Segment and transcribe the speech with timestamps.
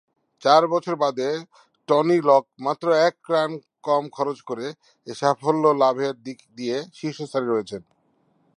[0.43, 1.29] চার বছর বাদে
[1.89, 3.51] টনি লক মাত্র এক রান
[3.83, 4.67] কম খরচ করে
[5.07, 7.81] এ সাফল্য লাভের দিক দিয়ে শীর্ষস্থানে রয়েছেন।